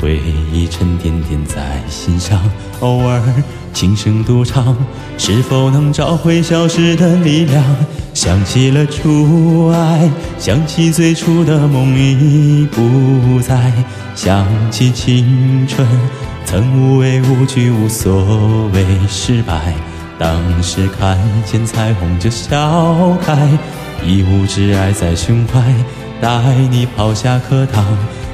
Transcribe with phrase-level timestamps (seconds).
[0.00, 0.20] 回
[0.52, 2.40] 忆沉甸甸在心上，
[2.80, 3.20] 偶尔
[3.72, 4.76] 轻声独唱，
[5.16, 7.64] 是否能找回消失的力量？
[8.14, 13.72] 想起了初爱，想起最初的梦已不在，
[14.14, 15.86] 想起青春
[16.44, 19.74] 曾无畏无惧，无所谓失败。
[20.18, 23.36] 当时看见彩虹就笑开，
[24.04, 25.62] 一无挚爱在胸怀，
[26.20, 27.84] 带你跑下课堂。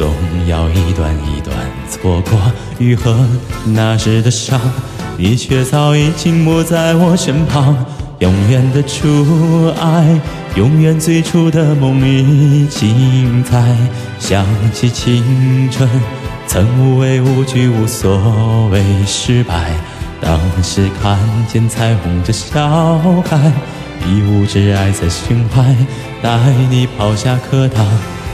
[0.00, 0.10] 总
[0.46, 1.54] 要一段一段
[1.86, 2.40] 错过
[2.78, 3.14] 愈合
[3.66, 4.58] 那时的伤，
[5.18, 7.76] 你却早已经不在我身旁。
[8.20, 10.18] 永远的初爱，
[10.56, 13.76] 永远最初的梦已精彩。
[14.18, 15.86] 想起青春，
[16.46, 19.70] 曾无畏无惧，无所谓失败。
[20.18, 23.52] 当时看见彩虹的小孩，
[24.06, 25.62] 一无挚爱在胸怀，
[26.22, 26.38] 带
[26.70, 27.86] 你跑下课堂。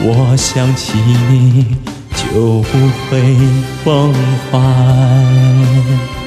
[0.00, 0.92] 我想起
[1.28, 1.76] 你，
[2.14, 3.36] 就不会
[3.84, 4.14] 崩
[4.50, 6.17] 坏。